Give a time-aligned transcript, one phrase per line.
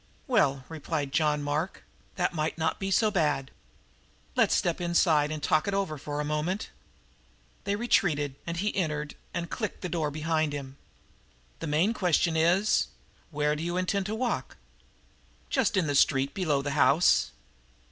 [0.25, 1.83] "Well," replied John Mark,
[2.15, 3.51] "that might not be so bad.
[4.35, 6.71] Let's step inside and talk it over for a moment."
[7.65, 10.77] They retreated, and he entered and clicked the door behind him.
[11.59, 12.87] "The main question is,
[13.29, 14.57] where do you intend to walk?"
[15.51, 17.29] "Just in the street below the house."